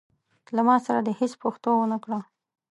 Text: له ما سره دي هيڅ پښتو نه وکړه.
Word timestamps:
له 0.55 0.61
ما 0.67 0.75
سره 0.85 0.99
دي 1.05 1.13
هيڅ 1.19 1.33
پښتو 1.43 1.71
نه 1.91 1.97
وکړه. 1.97 2.19